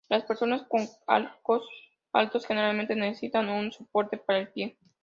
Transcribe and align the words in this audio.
Las 0.09 0.23
personas 0.23 0.63
con 0.67 0.81
arcos 1.05 1.61
altos 2.11 2.47
generalmente 2.47 2.95
necesitan 2.95 3.49
un 3.49 3.71
soporte 3.71 4.17
para 4.17 4.39
el 4.39 4.47
pie. 4.51 4.75